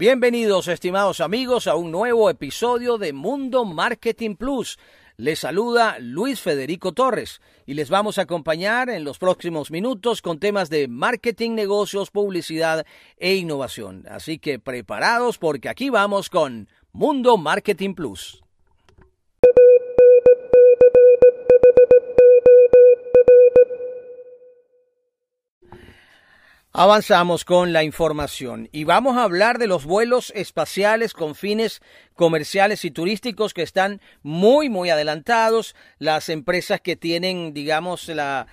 [0.00, 4.78] Bienvenidos, estimados amigos, a un nuevo episodio de Mundo Marketing Plus.
[5.18, 10.38] Les saluda Luis Federico Torres y les vamos a acompañar en los próximos minutos con
[10.38, 12.86] temas de marketing, negocios, publicidad
[13.18, 14.06] e innovación.
[14.08, 18.42] Así que preparados porque aquí vamos con Mundo Marketing Plus.
[26.72, 31.82] Avanzamos con la información y vamos a hablar de los vuelos espaciales con fines
[32.14, 35.74] comerciales y turísticos que están muy, muy adelantados.
[35.98, 38.46] Las empresas que tienen, digamos, la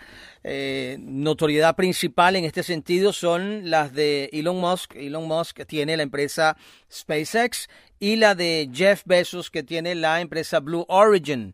[0.43, 4.95] eh, notoriedad principal en este sentido son las de Elon Musk.
[4.95, 6.57] Elon Musk tiene la empresa
[6.91, 11.53] SpaceX y la de Jeff Bezos que tiene la empresa Blue Origin.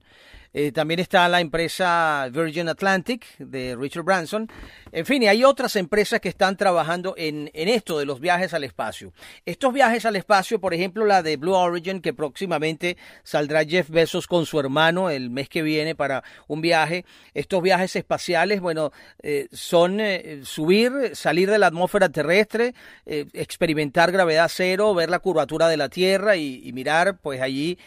[0.53, 4.49] Eh, también está la empresa Virgin Atlantic de Richard Branson.
[4.91, 8.53] En fin, y hay otras empresas que están trabajando en, en, esto de los viajes
[8.53, 9.11] al espacio.
[9.45, 14.27] Estos viajes al espacio, por ejemplo, la de Blue Origin, que próximamente saldrá Jeff Bezos
[14.27, 17.05] con su hermano el mes que viene para un viaje.
[17.33, 24.11] Estos viajes espaciales, bueno, eh, son eh, subir, salir de la atmósfera terrestre, eh, experimentar
[24.11, 27.77] gravedad cero, ver la curvatura de la Tierra y, y mirar, pues allí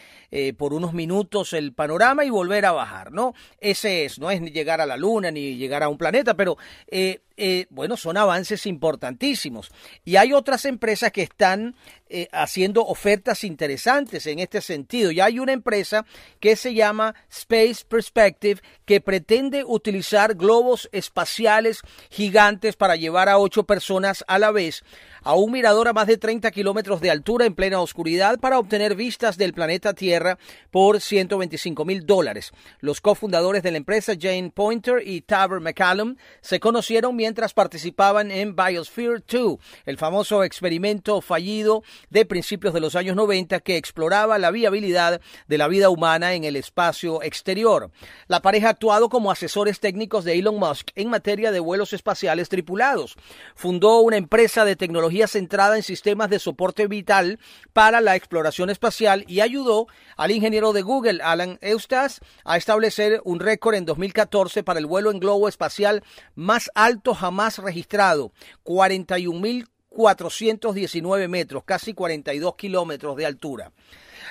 [0.57, 3.33] por unos minutos el panorama y volver a bajar, ¿no?
[3.59, 6.57] Ese es, no es ni llegar a la Luna ni llegar a un planeta, pero
[6.87, 9.71] eh, eh, bueno, son avances importantísimos.
[10.03, 11.75] Y hay otras empresas que están
[12.09, 15.11] eh, haciendo ofertas interesantes en este sentido.
[15.11, 16.05] Ya hay una empresa
[16.39, 23.63] que se llama Space Perspective que pretende utilizar globos espaciales gigantes para llevar a ocho
[23.63, 24.83] personas a la vez
[25.27, 28.95] a un mirador a más de 30 kilómetros de altura en plena oscuridad para obtener
[28.95, 30.37] vistas del planeta Tierra
[30.71, 32.53] por 125 mil dólares.
[32.79, 38.55] Los cofundadores de la empresa, Jane Pointer y Taber McCallum, se conocieron mientras participaban en
[38.55, 44.51] Biosphere 2, el famoso experimento fallido de principios de los años 90 que exploraba la
[44.51, 47.91] viabilidad de la vida humana en el espacio exterior.
[48.27, 52.49] La pareja ha actuado como asesores técnicos de Elon Musk en materia de vuelos espaciales
[52.49, 53.15] tripulados.
[53.55, 57.39] Fundó una empresa de tecnología centrada en sistemas de soporte vital
[57.73, 63.39] para la exploración espacial y ayudó al ingeniero de Google, Alan Eustace, a establecer un
[63.39, 66.03] récord en 2014 para el vuelo en globo espacial
[66.35, 68.31] más alto jamás registrado,
[68.63, 73.71] 41.419 metros, casi 42 kilómetros de altura.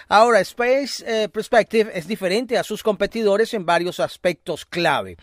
[0.09, 5.17] Ahora, Space eh, Perspective es diferente a sus competidores en varios aspectos clave.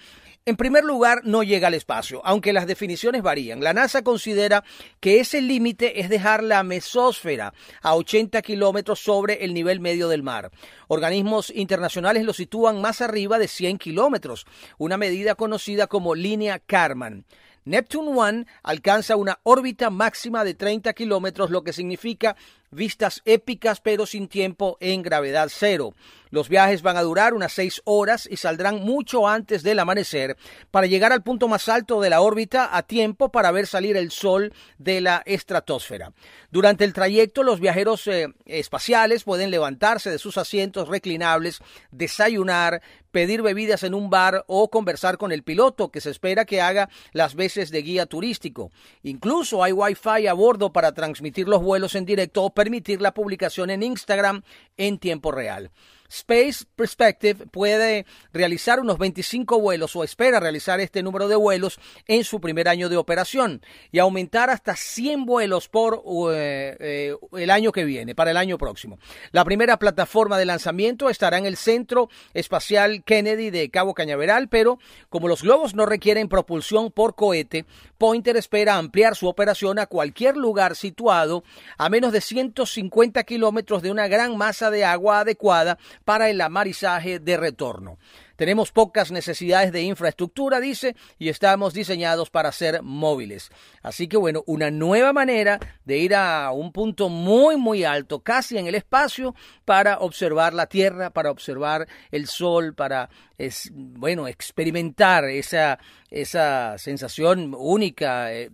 [0.45, 3.63] En primer lugar, no llega al espacio, aunque las definiciones varían.
[3.63, 4.65] La NASA considera
[4.99, 10.21] que ese límite es dejar la mesósfera a 80 kilómetros sobre el nivel medio del
[10.21, 10.51] mar.
[10.89, 14.45] Organismos internacionales lo sitúan más arriba de 100 kilómetros,
[14.77, 17.25] una medida conocida como línea Karman.
[17.65, 22.35] Neptune 1 alcanza una órbita máxima de 30 kilómetros, lo que significa
[22.73, 25.93] vistas épicas pero sin tiempo en gravedad cero.
[26.33, 30.35] Los viajes van a durar unas seis horas y saldrán mucho antes del amanecer
[30.71, 34.09] para llegar al punto más alto de la órbita a tiempo para ver salir el
[34.09, 36.11] Sol de la estratosfera.
[36.49, 41.59] Durante el trayecto, los viajeros eh, espaciales pueden levantarse de sus asientos reclinables,
[41.91, 42.81] desayunar,
[43.13, 46.89] pedir bebidas en un bar o conversar con el piloto que se espera que haga
[47.11, 48.71] las veces de guía turístico.
[49.03, 53.69] Incluso hay wifi a bordo para transmitir los vuelos en directo o permitir la publicación
[53.71, 54.41] en Instagram
[54.77, 55.69] en tiempo real.
[56.13, 62.23] Space Perspective puede realizar unos 25 vuelos o espera realizar este número de vuelos en
[62.23, 67.71] su primer año de operación y aumentar hasta 100 vuelos por eh, eh, el año
[67.71, 68.99] que viene, para el año próximo.
[69.31, 74.77] La primera plataforma de lanzamiento estará en el Centro Espacial Kennedy de Cabo Cañaveral, pero
[75.09, 77.65] como los globos no requieren propulsión por cohete,
[78.03, 81.45] Pointer espera ampliar su operación a cualquier lugar situado
[81.77, 87.19] a menos de 150 kilómetros de una gran masa de agua adecuada para el amarizaje
[87.19, 87.97] de retorno.
[88.35, 93.51] Tenemos pocas necesidades de infraestructura, dice, y estamos diseñados para ser móviles.
[93.81, 98.57] Así que bueno, una nueva manera de ir a un punto muy, muy alto, casi
[98.57, 99.35] en el espacio,
[99.65, 105.79] para observar la Tierra, para observar el Sol, para, es, bueno, experimentar esa,
[106.09, 108.49] esa sensación única eh,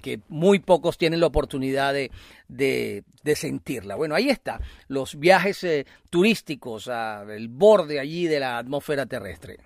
[0.00, 2.10] que muy pocos tienen la oportunidad de,
[2.48, 3.94] de, de sentirla.
[3.94, 9.58] Bueno, ahí está, los viajes eh, turísticos al borde allí de la atmósfera terrestre.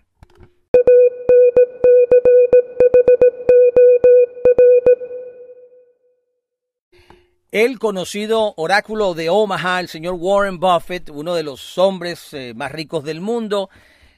[7.52, 12.72] El conocido oráculo de Omaha, el señor Warren Buffett, uno de los hombres eh, más
[12.72, 13.68] ricos del mundo,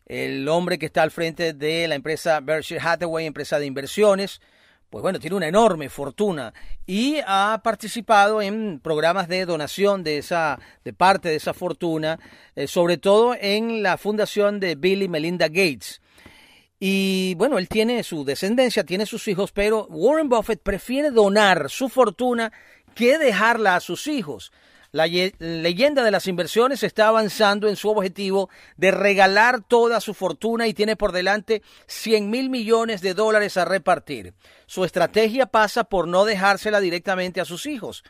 [0.07, 4.41] el hombre que está al frente de la empresa Berkshire Hathaway, empresa de inversiones,
[4.95, 6.55] pues bueno, tiene una enorme fortuna
[6.87, 12.21] y ha participado en programas de donación de esa, de parte de esa fortuna,
[12.55, 16.01] eh, sobre todo en la fundación de Bill y Melinda Gates.
[16.79, 21.89] Y bueno, él tiene su descendencia, tiene sus hijos, pero Warren Buffett prefiere donar su
[21.89, 22.53] fortuna
[22.95, 24.53] que dejarla a sus hijos.
[24.95, 30.69] La leyenda de las inversiones está avanzando en su objetivo de regalar toda su fortuna
[30.69, 34.35] y tiene por delante 100 mil millones de dólares a repartir.
[34.67, 38.05] Su estrategia pasa por no dejársela directamente a sus hijos.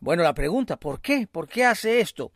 [0.00, 1.28] Bueno, la pregunta, ¿por qué?
[1.30, 2.32] ¿Por qué hace esto?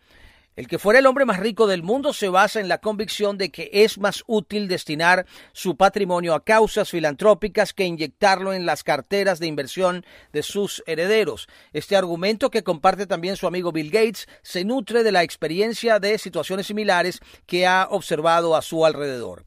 [0.58, 3.50] El que fuera el hombre más rico del mundo se basa en la convicción de
[3.50, 9.38] que es más útil destinar su patrimonio a causas filantrópicas que inyectarlo en las carteras
[9.38, 11.48] de inversión de sus herederos.
[11.72, 16.18] Este argumento, que comparte también su amigo Bill Gates, se nutre de la experiencia de
[16.18, 19.44] situaciones similares que ha observado a su alrededor.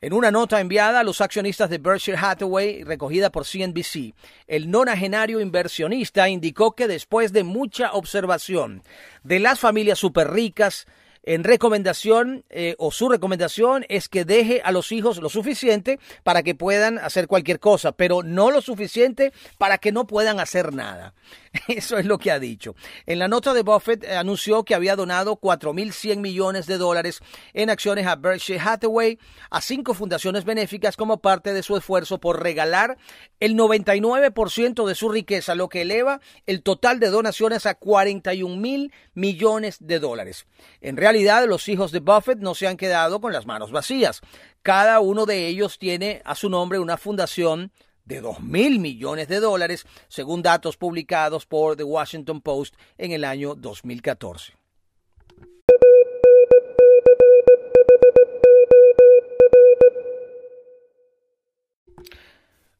[0.00, 4.14] En una nota enviada a los accionistas de Berkshire Hathaway, recogida por CNBC,
[4.46, 8.84] el nonagenario inversionista indicó que después de mucha observación
[9.24, 10.86] de las familias super ricas,
[11.28, 16.42] en recomendación eh, o su recomendación es que deje a los hijos lo suficiente para
[16.42, 21.12] que puedan hacer cualquier cosa, pero no lo suficiente para que no puedan hacer nada.
[21.68, 22.74] Eso es lo que ha dicho.
[23.04, 27.20] En la nota de Buffett eh, anunció que había donado 4.100 millones de dólares
[27.52, 29.18] en acciones a Berkshire Hathaway,
[29.50, 32.96] a cinco fundaciones benéficas como parte de su esfuerzo por regalar
[33.38, 38.94] el 99% de su riqueza, lo que eleva el total de donaciones a 41 mil
[39.12, 40.46] millones de dólares.
[40.80, 44.20] En realidad, los hijos de Buffett no se han quedado con las manos vacías.
[44.62, 47.72] Cada uno de ellos tiene a su nombre una fundación
[48.04, 53.24] de 2 mil millones de dólares, según datos publicados por The Washington Post en el
[53.24, 54.54] año 2014.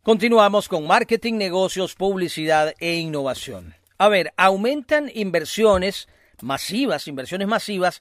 [0.02, 3.74] Continuamos con marketing, negocios, publicidad e innovación.
[3.98, 6.08] A ver, aumentan inversiones
[6.40, 8.00] masivas, inversiones masivas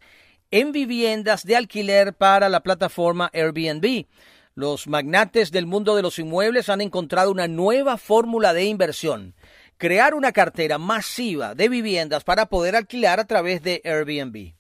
[0.51, 4.05] en viviendas de alquiler para la plataforma Airbnb.
[4.55, 9.35] Los magnates del mundo de los inmuebles han encontrado una nueva fórmula de inversión.
[9.77, 14.56] Crear una cartera masiva de viviendas para poder alquilar a través de Airbnb.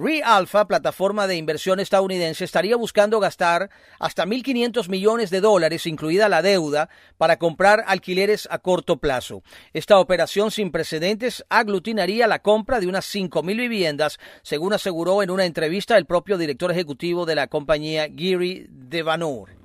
[0.00, 3.68] ReAlpha, plataforma de inversión estadounidense, estaría buscando gastar
[3.98, 6.88] hasta 1.500 millones de dólares, incluida la deuda,
[7.18, 9.42] para comprar alquileres a corto plazo.
[9.74, 15.44] Esta operación sin precedentes aglutinaría la compra de unas 5.000 viviendas, según aseguró en una
[15.44, 19.59] entrevista el propio director ejecutivo de la compañía, Giri Devanur.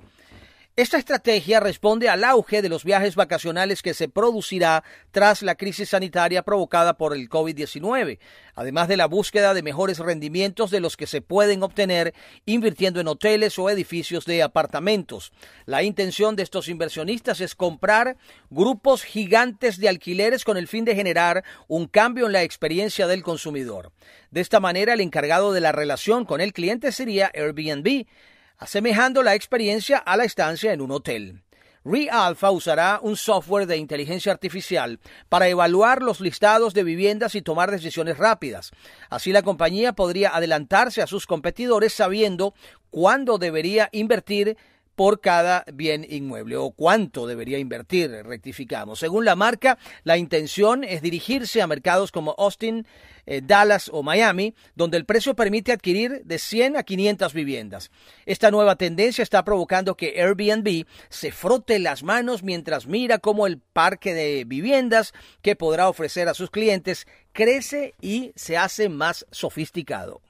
[0.78, 5.88] Esta estrategia responde al auge de los viajes vacacionales que se producirá tras la crisis
[5.88, 8.18] sanitaria provocada por el COVID-19,
[8.54, 12.12] además de la búsqueda de mejores rendimientos de los que se pueden obtener
[12.44, 15.32] invirtiendo en hoteles o edificios de apartamentos.
[15.64, 18.18] La intención de estos inversionistas es comprar
[18.50, 23.22] grupos gigantes de alquileres con el fin de generar un cambio en la experiencia del
[23.22, 23.92] consumidor.
[24.30, 28.04] De esta manera, el encargado de la relación con el cliente sería Airbnb,
[28.58, 31.42] asemejando la experiencia a la estancia en un hotel.
[31.86, 34.98] ReAlpha usará un software de inteligencia artificial
[35.28, 38.72] para evaluar los listados de viviendas y tomar decisiones rápidas.
[39.08, 42.54] Así la compañía podría adelantarse a sus competidores sabiendo
[42.90, 44.56] cuándo debería invertir
[44.96, 48.98] por cada bien inmueble o cuánto debería invertir, rectificamos.
[48.98, 52.86] Según la marca, la intención es dirigirse a mercados como Austin,
[53.26, 57.90] eh, Dallas o Miami, donde el precio permite adquirir de 100 a 500 viviendas.
[58.24, 63.58] Esta nueva tendencia está provocando que Airbnb se frote las manos mientras mira cómo el
[63.58, 65.12] parque de viviendas
[65.42, 70.22] que podrá ofrecer a sus clientes crece y se hace más sofisticado.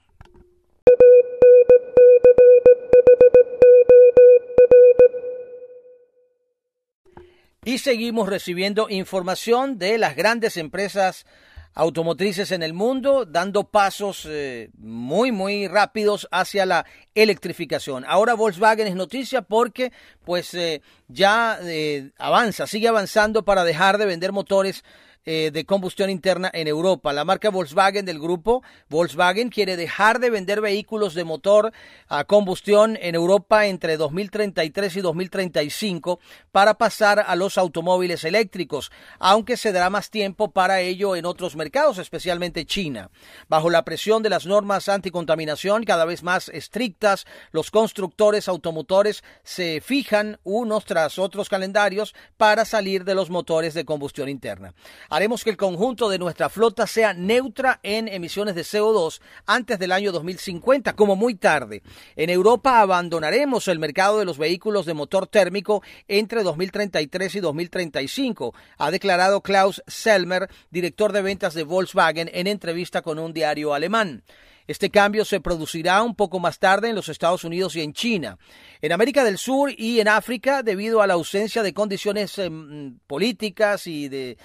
[7.67, 11.25] Y seguimos recibiendo información de las grandes empresas
[11.73, 18.05] automotrices en el mundo, dando pasos eh, muy, muy rápidos hacia la electrificación.
[18.07, 19.91] Ahora Volkswagen es noticia porque
[20.23, 24.85] pues eh, ya eh, avanza, sigue avanzando para dejar de vender motores
[25.29, 27.11] eh, de combustión interna en Europa.
[27.11, 31.73] La marca Volkswagen del grupo Volkswagen quiere dejar de vender vehículos de motor
[32.07, 36.21] a combustión en Europa entre 2033 y 2035
[36.53, 41.57] para pasar a los automóviles eléctricos, aunque se dará más tiempo para ello en otros
[41.57, 43.09] mercados, especialmente China.
[43.49, 49.81] Bajo la presión de las normas anticontaminación cada vez más estrictas, los constructores automotores se
[49.81, 54.73] fijan unos tras otros calendarios para salir de los motores de combustión interna.
[55.17, 59.91] Haremos que el conjunto de nuestra flota sea neutra en emisiones de CO2 antes del
[59.91, 61.81] año 2050, como muy tarde.
[62.15, 68.53] En Europa abandonaremos el mercado de los vehículos de motor térmico entre 2033 y 2035,
[68.77, 74.23] ha declarado Klaus Selmer, director de ventas de Volkswagen, en entrevista con un diario alemán.
[74.67, 78.37] Este cambio se producirá un poco más tarde en los Estados Unidos y en China.
[78.81, 83.87] En América del Sur y en África, debido a la ausencia de condiciones em, políticas
[83.87, 84.37] y de,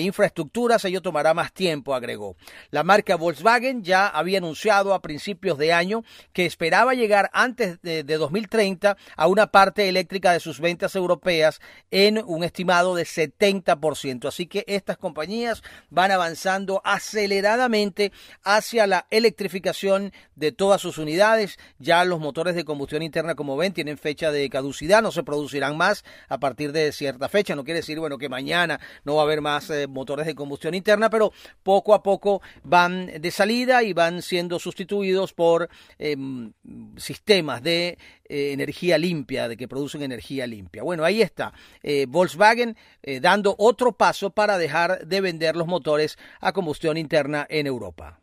[0.00, 2.36] infraestructuras, ello tomará más tiempo, agregó.
[2.70, 8.04] La marca Volkswagen ya había anunciado a principios de año que esperaba llegar antes de,
[8.04, 11.60] de 2030 a una parte eléctrica de sus ventas europeas
[11.90, 14.28] en un estimado de 70%.
[14.28, 18.12] Así que estas compañías van avanzando aceleradamente
[18.44, 19.61] hacia la electrificación
[20.34, 21.58] de todas sus unidades.
[21.78, 25.76] Ya los motores de combustión interna, como ven, tienen fecha de caducidad, no se producirán
[25.76, 27.54] más a partir de cierta fecha.
[27.54, 30.74] No quiere decir, bueno, que mañana no va a haber más eh, motores de combustión
[30.74, 36.52] interna, pero poco a poco van de salida y van siendo sustituidos por em,
[36.96, 40.82] sistemas de eh, energía limpia, de que producen energía limpia.
[40.82, 41.52] Bueno, ahí está.
[41.82, 42.76] Eh, Volkswagen
[43.20, 48.21] dando otro paso para dejar de vender los motores a combustión interna en Europa.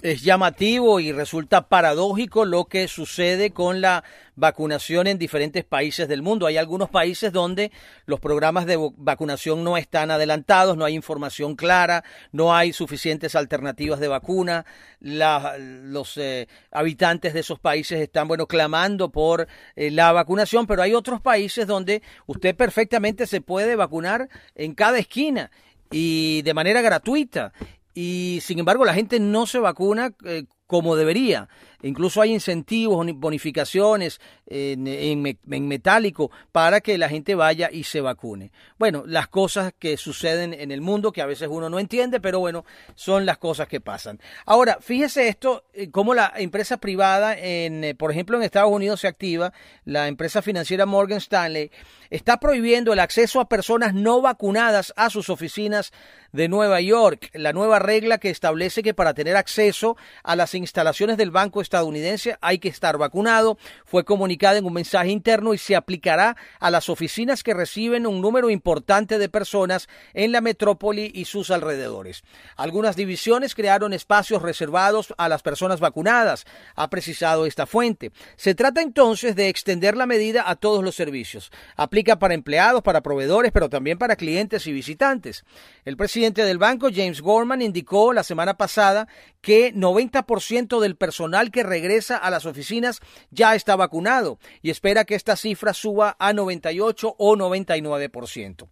[0.00, 4.04] Es llamativo y resulta paradójico lo que sucede con la
[4.36, 6.46] vacunación en diferentes países del mundo.
[6.46, 7.72] Hay algunos países donde
[8.06, 13.98] los programas de vacunación no están adelantados, no hay información clara, no hay suficientes alternativas
[13.98, 14.64] de vacuna.
[15.00, 20.94] los eh, habitantes de esos países están, bueno, clamando por eh, la vacunación, pero hay
[20.94, 25.50] otros países donde usted perfectamente se puede vacunar en cada esquina
[25.90, 27.52] y de manera gratuita
[28.00, 31.48] y sin embargo la gente no se vacuna eh, como debería.
[31.82, 38.50] Incluso hay incentivos, bonificaciones en, metálico para que la gente vaya y se vacune.
[38.78, 42.40] Bueno, las cosas que suceden en el mundo que a veces uno no entiende, pero
[42.40, 42.64] bueno,
[42.96, 44.20] son las cosas que pasan.
[44.44, 49.00] Ahora, fíjese esto, eh, cómo la empresa privada, en, eh, por ejemplo, en Estados Unidos
[49.00, 49.52] se activa,
[49.84, 51.70] la empresa financiera Morgan Stanley,
[52.10, 55.92] está prohibiendo el acceso a personas no vacunadas a sus oficinas
[56.32, 57.30] de Nueva York.
[57.34, 62.36] La nueva regla que establece que para tener acceso a las instalaciones del Banco Estadounidense
[62.40, 66.88] hay que estar vacunado fue comunicada en un mensaje interno y se aplicará a las
[66.88, 72.22] oficinas que reciben un número importante de personas en la metrópoli y sus alrededores.
[72.56, 78.12] Algunas divisiones crearon espacios reservados a las personas vacunadas, ha precisado esta fuente.
[78.36, 81.50] Se trata entonces de extender la medida a todos los servicios.
[81.76, 85.44] Aplica para empleados, para proveedores, pero también para clientes y visitantes.
[85.84, 89.08] El presidente del banco, James Gorman, indicó la semana pasada
[89.40, 93.00] que 90% del personal que regresa a las oficinas
[93.30, 98.68] ya está vacunado y espera que esta cifra suba a 98 o 99%.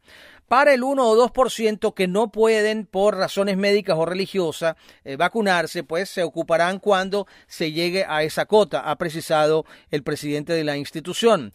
[0.48, 5.82] Para el 1 o 2% que no pueden por razones médicas o religiosas eh, vacunarse,
[5.82, 10.78] pues se ocuparán cuando se llegue a esa cota, ha precisado el presidente de la
[10.78, 11.52] institución.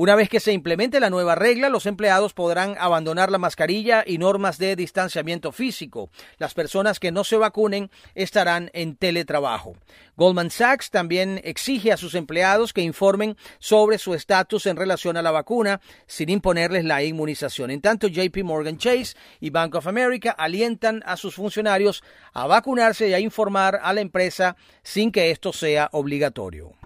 [0.00, 4.16] Una vez que se implemente la nueva regla, los empleados podrán abandonar la mascarilla y
[4.16, 6.08] normas de distanciamiento físico.
[6.38, 9.76] Las personas que no se vacunen estarán en teletrabajo.
[10.16, 15.22] Goldman Sachs también exige a sus empleados que informen sobre su estatus en relación a
[15.22, 17.70] la vacuna sin imponerles la inmunización.
[17.70, 22.02] En tanto, JP Morgan Chase y Bank of America alientan a sus funcionarios
[22.32, 26.79] a vacunarse y a informar a la empresa sin que esto sea obligatorio.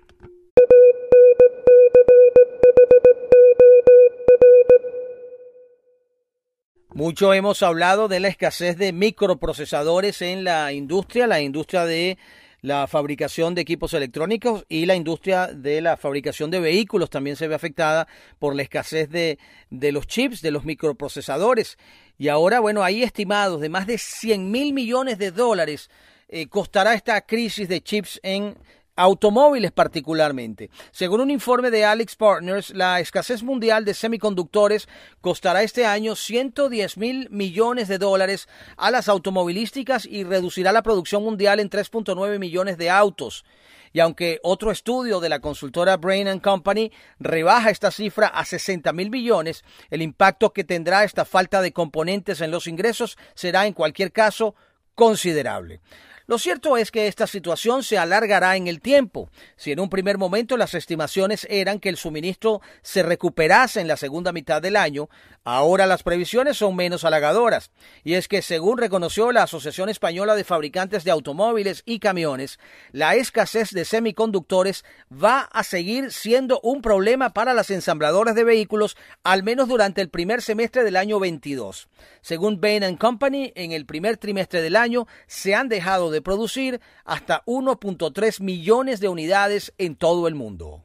[6.94, 12.18] Mucho hemos hablado de la escasez de microprocesadores en la industria, la industria de
[12.60, 17.48] la fabricación de equipos electrónicos y la industria de la fabricación de vehículos también se
[17.48, 18.06] ve afectada
[18.38, 21.78] por la escasez de, de los chips, de los microprocesadores.
[22.16, 25.90] Y ahora, bueno, hay estimados de más de 100 mil millones de dólares
[26.28, 28.56] eh, costará esta crisis de chips en
[28.96, 30.70] automóviles particularmente.
[30.92, 34.88] Según un informe de Alex Partners, la escasez mundial de semiconductores
[35.20, 41.22] costará este año 110 mil millones de dólares a las automovilísticas y reducirá la producción
[41.22, 43.44] mundial en 3.9 millones de autos.
[43.92, 49.08] Y aunque otro estudio de la consultora Brain Company rebaja esta cifra a 60 mil
[49.08, 54.10] millones, el impacto que tendrá esta falta de componentes en los ingresos será en cualquier
[54.10, 54.56] caso
[54.96, 55.80] considerable.
[56.26, 59.28] Lo cierto es que esta situación se alargará en el tiempo.
[59.56, 63.98] Si en un primer momento las estimaciones eran que el suministro se recuperase en la
[63.98, 65.10] segunda mitad del año,
[65.44, 67.70] ahora las previsiones son menos halagadoras.
[68.04, 72.58] Y es que, según reconoció la Asociación Española de Fabricantes de Automóviles y Camiones,
[72.92, 78.96] la escasez de semiconductores va a seguir siendo un problema para las ensambladoras de vehículos,
[79.24, 81.88] al menos durante el primer semestre del año 22.
[82.22, 87.44] Según Bain Company, en el primer trimestre del año se han dejado de producir hasta
[87.46, 90.82] 1.3 millones de unidades en todo el mundo.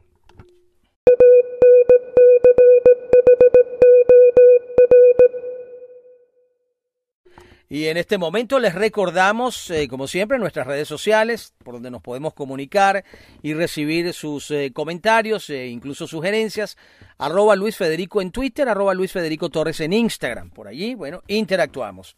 [7.71, 12.01] Y en este momento les recordamos, eh, como siempre, nuestras redes sociales, por donde nos
[12.01, 13.05] podemos comunicar
[13.43, 16.77] y recibir sus eh, comentarios e incluso sugerencias.
[17.19, 20.50] Arroba Luis Federico en Twitter, arroba Luis Federico Torres en Instagram.
[20.50, 22.17] Por allí, bueno, interactuamos.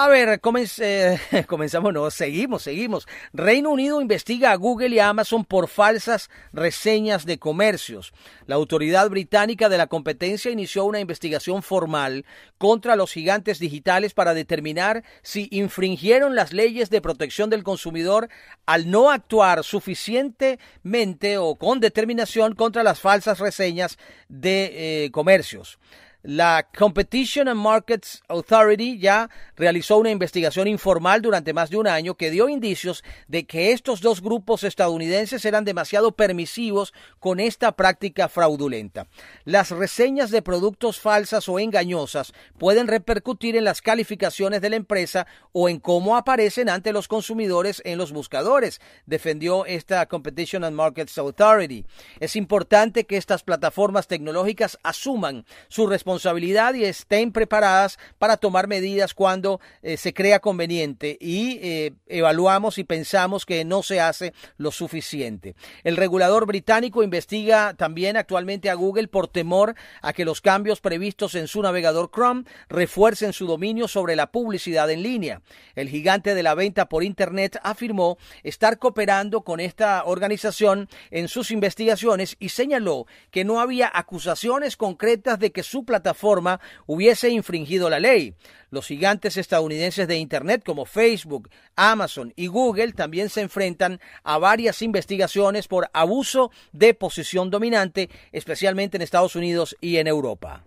[0.00, 3.08] A ver, comenzamos, no, seguimos, seguimos.
[3.32, 8.12] Reino Unido investiga a Google y a Amazon por falsas reseñas de comercios.
[8.46, 12.24] La autoridad británica de la competencia inició una investigación formal
[12.58, 18.28] contra los gigantes digitales para determinar si infringieron las leyes de protección del consumidor
[18.66, 25.80] al no actuar suficientemente o con determinación contra las falsas reseñas de eh, comercios.
[26.30, 32.16] La Competition and Markets Authority ya realizó una investigación informal durante más de un año
[32.16, 38.28] que dio indicios de que estos dos grupos estadounidenses eran demasiado permisivos con esta práctica
[38.28, 39.06] fraudulenta.
[39.46, 45.26] Las reseñas de productos falsas o engañosas pueden repercutir en las calificaciones de la empresa
[45.52, 51.16] o en cómo aparecen ante los consumidores en los buscadores, defendió esta Competition and Markets
[51.16, 51.86] Authority.
[52.20, 58.66] Es importante que estas plataformas tecnológicas asuman su responsabilidad responsabilidad y estén preparadas para tomar
[58.66, 64.34] medidas cuando eh, se crea conveniente y eh, evaluamos y pensamos que no se hace
[64.56, 65.54] lo suficiente.
[65.84, 71.36] El regulador británico investiga también actualmente a Google por temor a que los cambios previstos
[71.36, 75.42] en su navegador Chrome refuercen su dominio sobre la publicidad en línea.
[75.76, 81.52] El gigante de la venta por Internet afirmó estar cooperando con esta organización en sus
[81.52, 87.90] investigaciones y señaló que no había acusaciones concretas de que su plataforma plataforma hubiese infringido
[87.90, 88.34] la ley.
[88.70, 94.82] Los gigantes estadounidenses de Internet como Facebook, Amazon y Google también se enfrentan a varias
[94.82, 100.64] investigaciones por abuso de posición dominante, especialmente en Estados Unidos y en Europa.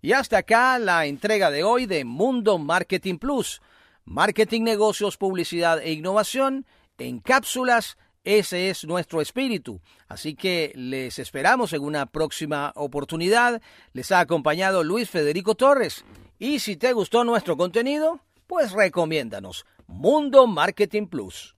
[0.00, 3.60] Y hasta acá la entrega de hoy de Mundo Marketing Plus.
[4.04, 6.64] Marketing, negocios, publicidad e innovación
[6.98, 9.80] en cápsulas ese es nuestro espíritu.
[10.08, 13.62] Así que les esperamos en una próxima oportunidad.
[13.92, 16.04] Les ha acompañado Luis Federico Torres.
[16.38, 19.64] Y si te gustó nuestro contenido, pues recomiéndanos.
[19.86, 21.55] Mundo Marketing Plus.